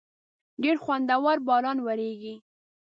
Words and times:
ډېر 0.61 0.75
خوندور 0.83 1.37
باران 1.47 1.77
وریږی 1.81 2.35